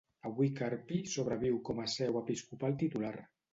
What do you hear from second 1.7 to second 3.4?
a seu episcopal titular.